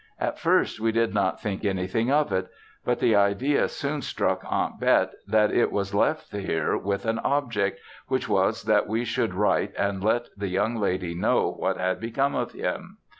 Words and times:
At 0.19 0.39
first 0.39 0.79
we 0.79 0.91
did 0.91 1.13
not 1.13 1.39
think 1.39 1.63
anything 1.63 2.09
of 2.11 2.31
it; 2.33 2.47
but 2.83 2.97
the 2.97 3.15
idea 3.15 3.67
soon 3.67 4.01
struck 4.01 4.41
Aunt 4.49 4.79
Bet 4.79 5.11
that 5.27 5.51
it 5.51 5.71
was 5.71 5.93
left 5.93 6.31
here 6.35 6.75
with 6.75 7.05
an 7.05 7.19
object, 7.19 7.79
which 8.07 8.27
was 8.27 8.63
that 8.63 8.87
we 8.87 9.05
should 9.05 9.35
write 9.35 9.75
and 9.77 10.03
let 10.03 10.29
the 10.35 10.47
young 10.47 10.77
lady 10.77 11.13
know 11.13 11.51
what 11.51 11.77
had 11.77 11.99
become 11.99 12.33
of 12.33 12.53
him. 12.53 12.97